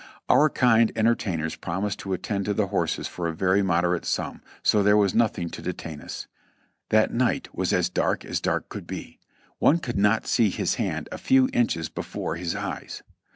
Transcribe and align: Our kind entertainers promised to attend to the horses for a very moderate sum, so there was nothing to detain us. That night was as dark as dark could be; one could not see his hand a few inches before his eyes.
Our 0.29 0.49
kind 0.49 0.91
entertainers 0.95 1.55
promised 1.55 1.99
to 1.99 2.13
attend 2.13 2.45
to 2.45 2.55
the 2.55 2.69
horses 2.69 3.07
for 3.07 3.27
a 3.27 3.35
very 3.35 3.61
moderate 3.61 4.03
sum, 4.03 4.41
so 4.63 4.81
there 4.81 4.97
was 4.97 5.13
nothing 5.13 5.51
to 5.51 5.61
detain 5.61 6.01
us. 6.01 6.25
That 6.89 7.13
night 7.13 7.53
was 7.55 7.71
as 7.71 7.87
dark 7.87 8.25
as 8.25 8.39
dark 8.41 8.67
could 8.67 8.87
be; 8.87 9.19
one 9.59 9.77
could 9.77 9.99
not 9.99 10.25
see 10.25 10.49
his 10.49 10.73
hand 10.81 11.07
a 11.11 11.19
few 11.19 11.49
inches 11.53 11.87
before 11.87 12.35
his 12.35 12.55
eyes. 12.55 13.03